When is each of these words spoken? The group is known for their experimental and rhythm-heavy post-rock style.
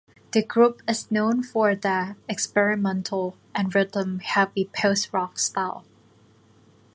The 0.31 0.41
group 0.41 0.81
is 0.89 1.11
known 1.11 1.43
for 1.43 1.75
their 1.75 2.17
experimental 2.27 3.37
and 3.53 3.75
rhythm-heavy 3.75 4.71
post-rock 4.75 5.37
style. 5.37 5.85